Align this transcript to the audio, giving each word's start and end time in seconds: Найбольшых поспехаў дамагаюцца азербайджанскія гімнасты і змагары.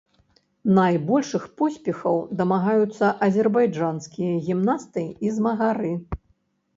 Найбольшых 0.77 1.43
поспехаў 1.61 2.15
дамагаюцца 2.39 3.05
азербайджанскія 3.25 4.33
гімнасты 4.47 5.05
і 5.29 5.35
змагары. 5.37 5.93